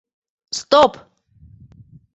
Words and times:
Стоп! 0.59 0.97